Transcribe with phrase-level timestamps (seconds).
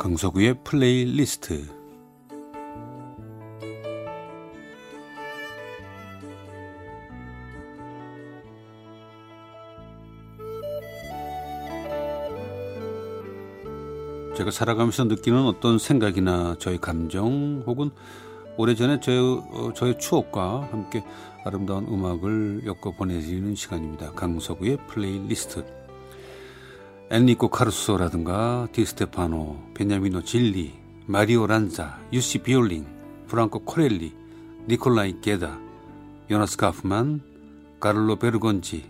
[0.00, 1.62] 강서구의 플레이리스트
[14.38, 17.90] 제가 살아가면서 느끼는 어떤 생각이나 저의 감정 혹은
[18.56, 21.04] 오래전에 저의, 어, 저의 추억과 함께
[21.44, 24.12] 아름다운 음악을 엮어 보내드리는 시간입니다.
[24.12, 25.79] 강서구의 플레이리스트.
[27.12, 30.74] 엔리코 카루소라든가 디스테파노, 베니아미노 질리,
[31.06, 32.86] 마리오 란자, 유시 비욜링,
[33.26, 34.14] 프랑코 코렐리,
[34.68, 35.58] 니콜라이 게다,
[36.30, 37.20] 요나스 카프만,
[37.80, 38.88] 카를로 베르건지,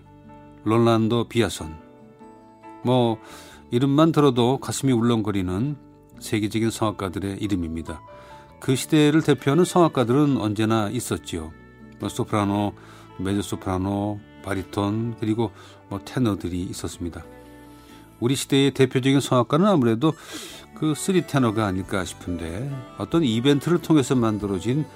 [0.64, 1.74] 롤란도 비아손.
[2.84, 3.16] 뭐
[3.70, 5.76] 이름만 들어도 가슴이 울렁거리는
[6.18, 8.02] 세계적인 성악가들의 이름입니다.
[8.60, 11.52] 그 시대를 대표하는 성악가들은 언제나 있었지요.
[11.98, 12.74] 뭐 소프라노,
[13.18, 15.52] 메조소프라노, 바리톤 그리고
[15.88, 17.24] 뭐 테너들이 있었습니다.
[18.20, 20.12] 우리 시대의 대표적인 성악가는 아무래도
[20.74, 24.86] 그 three 테너가 아닐까 싶은데 어떤 이벤트를 통해서 만들어진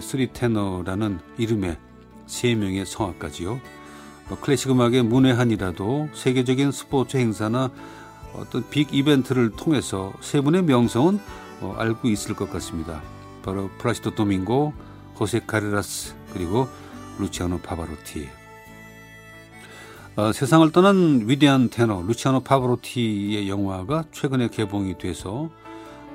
[0.00, 1.76] three 테너라는 이름의
[2.26, 3.60] 세 명의 성악가지요.
[4.28, 7.70] 뭐 클래식 음악의 문외한이라도 세계적인 스포츠 행사나
[8.34, 11.20] 어떤 big 이벤트를 통해서 세 분의 명성은
[11.60, 13.00] 어, 알고 있을 것 같습니다.
[13.42, 14.72] 바로 플라시도 도밍고,
[15.20, 16.66] 호세 카레라스 그리고
[17.18, 18.43] 루치아노 파바로티.
[20.16, 25.50] 어, 세상을 떠난 위대한 테너 루치아노 파바로티의 영화가 최근에 개봉이 돼서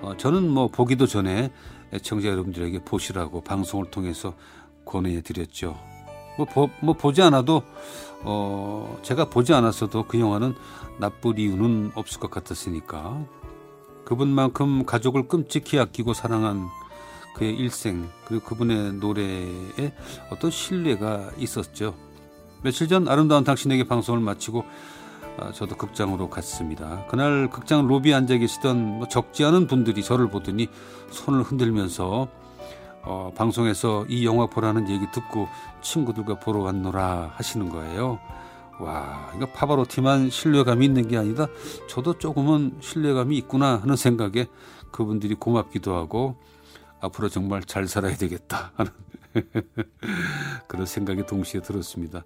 [0.02, 1.52] 어, 저는 뭐 보기도 전에
[1.92, 4.36] 애청자 여러분들에게 보시라고 방송을 통해서
[4.86, 5.78] 권해 드렸죠.
[6.38, 7.62] 뭐, 보, 뭐 보지 않아도
[8.22, 10.56] 어, 제가 보지 않았어도 그 영화는
[10.98, 13.26] 나쁠 이유는 없을 것 같았으니까
[14.06, 16.70] 그분만큼 가족을 끔찍히 아끼고 사랑한
[17.36, 19.94] 그의 일생 그리고 그분의 노래에
[20.30, 21.96] 어떤 신뢰가 있었죠.
[22.62, 24.66] 며칠 전 아름다운 당신에게 방송을 마치고
[25.38, 27.06] 아, 저도 극장으로 갔습니다.
[27.08, 30.68] 그날 극장 로비에 앉아 계시던 뭐 적지 않은 분들이 저를 보더니
[31.12, 32.28] 손을 흔들면서
[33.04, 35.48] 어, 방송에서 이 영화 보라는 얘기 듣고
[35.82, 38.20] 친구들과 보러 왔노라 하시는 거예요.
[38.80, 41.48] 와, 이거 파바로티만 신뢰감이 있는 게 아니다.
[41.88, 44.48] 저도 조금은 신뢰감이 있구나 하는 생각에
[44.92, 46.36] 그분들이 고맙기도 하고
[47.00, 48.92] 앞으로 정말 잘 살아야 되겠다 하는
[50.68, 52.24] 그런 생각이 동시에 들었습니다.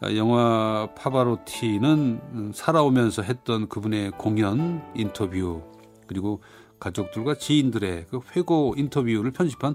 [0.00, 5.62] 아, 영화 파바로티는 살아오면서 했던 그분의 공연, 인터뷰,
[6.06, 6.42] 그리고
[6.78, 9.74] 가족들과 지인들의 그 회고 인터뷰를 편집한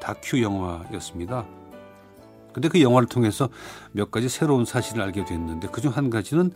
[0.00, 1.46] 다큐 영화였습니다.
[2.52, 3.48] 근데 그 영화를 통해서
[3.92, 6.50] 몇 가지 새로운 사실을 알게 됐는데 그중 한 가지는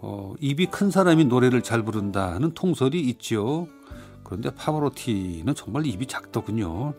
[0.00, 3.68] 어, 입이 큰 사람이 노래를 잘 부른다는 통설이 있지요.
[4.24, 6.92] 그런데 파바로티는 정말 입이 작더군요.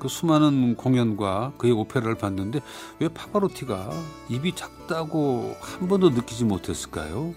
[0.00, 2.60] 그 수많은 공연과 그의 오페라를 봤는데
[2.98, 3.90] 왜 파바로티가
[4.30, 7.34] 입이 작다고 한 번도 느끼지 못했을까요?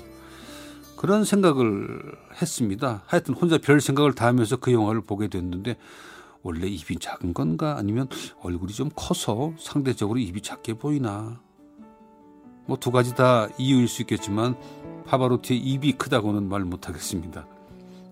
[0.97, 1.99] 그런 생각을
[2.41, 3.03] 했습니다.
[3.05, 5.77] 하여튼 혼자 별 생각을 다 하면서 그 영화를 보게 됐는데
[6.41, 8.07] 원래 입이 작은 건가 아니면
[8.41, 11.39] 얼굴이 좀 커서 상대적으로 입이 작게 보이나
[12.65, 14.55] 뭐 두 가지 다 이유일 수 있겠지만
[15.05, 17.45] 파바로티의 입이 크다고는 말 못하겠습니다.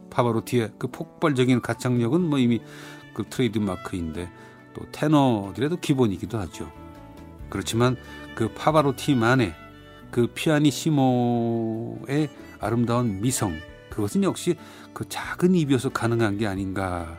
[0.09, 2.61] 파바로티의 그 폭발적인 가창력은 뭐 이미
[3.13, 4.29] 그 트레이드 마크인데
[4.73, 6.71] 또 테너들에도 기본이기도 하죠.
[7.49, 7.97] 그렇지만
[8.35, 9.53] 그 파바로티만의
[10.11, 12.29] 그 피아니시모의
[12.59, 13.57] 아름다운 미성
[13.89, 14.55] 그것은 역시
[14.93, 17.17] 그 작은 입이어서 가능한 게 아닌가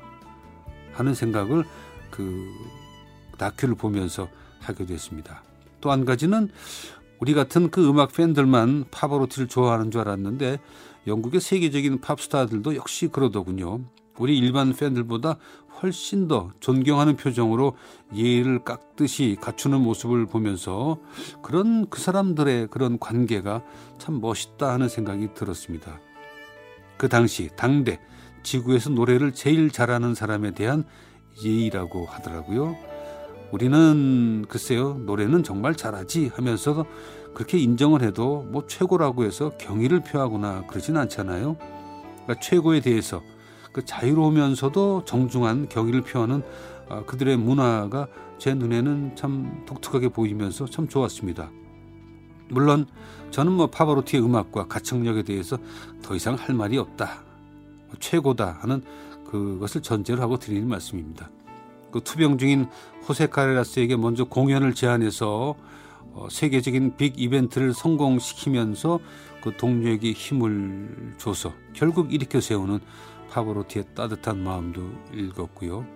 [0.92, 1.64] 하는 생각을
[2.10, 2.48] 그
[3.38, 4.28] 다큐를 보면서
[4.60, 5.42] 하게 됐습니다.
[5.80, 6.50] 또 한 가지는
[7.18, 10.58] 우리 같은 그 음악 팬들만 파바로티를 좋아하는 줄 알았는데
[11.06, 13.80] 영국의 세계적인 팝스타들도 역시 그러더군요.
[14.18, 15.36] 우리 일반 팬들보다
[15.82, 17.76] 훨씬 더 존경하는 표정으로
[18.14, 20.98] 예의를 깎듯이 갖추는 모습을 보면서
[21.42, 23.62] 그런 그 사람들의 그런 관계가
[23.98, 26.00] 참 멋있다 하는 생각이 들었습니다.
[26.96, 28.00] 그 당시 당대
[28.44, 30.84] 지구에서 노래를 제일 잘하는 사람에 대한
[31.44, 32.76] 예의라고 하더라고요.
[33.50, 36.86] 우리는 글쎄요 노래는 정말 잘하지 하면서
[37.34, 41.56] 그렇게 인정을 해도 뭐 최고라고 해서 경의를 표하거나 그러진 않잖아요.
[42.22, 43.22] 그러니까 최고에 대해서
[43.72, 46.42] 그 자유로우면서도 정중한 경의를 표하는
[46.88, 48.06] 아, 그들의 문화가
[48.38, 51.50] 제 눈에는 참 독특하게 보이면서 참 좋았습니다.
[52.50, 52.86] 물론
[53.30, 55.56] 저는 뭐 파바로티의 음악과 가창력에 대해서
[56.02, 57.24] 더 이상 할 말이 없다.
[57.86, 58.82] 뭐 최고다 하는
[59.24, 61.30] 그것을 전제로 하고 드리는 말씀입니다.
[61.90, 62.66] 그 투병 중인
[63.08, 65.54] 호세 카레라스에게 먼저 공연을 제안해서
[66.14, 69.00] 어, 세계적인 빅 이벤트를 성공시키면서
[69.42, 72.80] 그 동료에게 힘을 줘서 결국 일으켜 세우는
[73.32, 74.82] 파브로티의 따뜻한 마음도
[75.14, 75.86] 읽었고요.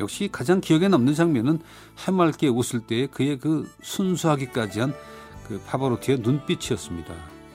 [0.00, 1.60] 역시 가장 기억에 남는 장면은
[2.06, 4.92] 해맑게 웃을 때의 그의 그 순수하기까지 한
[5.46, 7.14] 그 파바로티의 눈빛이었습니다.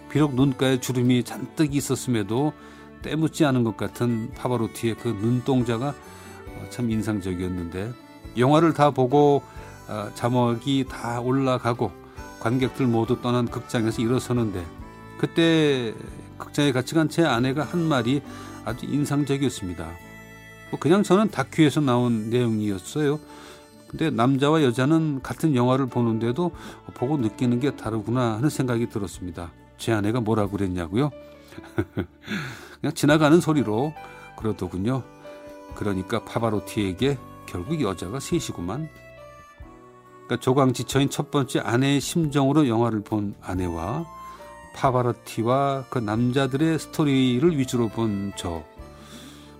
[0.09, 2.53] 비록 눈가에 주름이 잔뜩 있었음에도
[3.01, 7.91] 때묻지 않은 것 같은 파바로티의 그 눈동자가 어, 참 인상적이었는데
[8.37, 9.43] 영화를 다 보고
[9.89, 11.91] 어, 자막이 다 올라가고
[12.39, 14.65] 관객들 모두 떠난 극장에서 일어서는데
[15.17, 15.93] 그때
[16.37, 18.21] 극장에 같이 간 제 아내가 한 말이
[18.65, 19.89] 아주 인상적이었습니다.
[20.71, 23.19] 뭐 그냥 저는 다큐에서 나온 내용이었어요.
[23.87, 26.51] 근데 남자와 여자는 같은 영화를 보는데도
[26.93, 29.51] 보고 느끼는 게 다르구나 하는 생각이 들었습니다.
[29.77, 31.11] 제 아내가 뭐라고 그랬냐고요?
[32.79, 33.93] 그냥 지나가는 소리로
[34.37, 35.03] 그러더군요.
[35.75, 38.87] 그러니까 파바로티에게 결국 여자가 셋이구만.
[40.25, 44.05] 그러니까 조광지처인 첫 번째 아내의 심정으로 영화를 본 아내와
[44.75, 48.63] 파바로티와 그 남자들의 스토리를 위주로 본 저.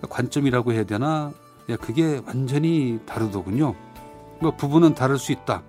[0.09, 1.31] 관점이라고 해야 되나?
[1.69, 3.75] 야, 그게 완전히 다르더군요.
[4.41, 5.61] 뭐 부부는 다를 수 있다.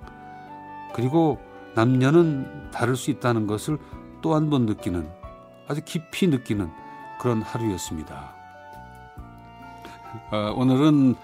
[0.94, 1.38] 그리고
[1.74, 3.78] 남녀는 다를 수 있다는 것을
[4.22, 5.08] 또 한 번 느끼는
[5.68, 6.70] 아주 깊이 느끼는
[7.20, 8.34] 그런 하루였습니다.
[10.30, 11.14] 어, 오늘은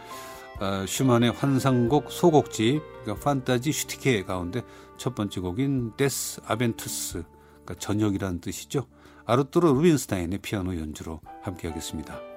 [0.61, 4.63] 어, 슈만의 환상곡 소곡집 그러니까 판타지 슈티케 가운데
[4.97, 7.25] 첫 번째 곡인 데스 아벤투스
[7.69, 8.87] 그러니까 저녁이라는 뜻이죠.
[9.27, 12.28] 아르투르 루빈스타인의 피아노 연주로 함께하겠습니다.